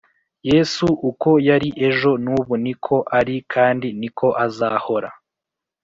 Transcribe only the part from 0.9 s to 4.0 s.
uko yari ejo nubu niko ari kandi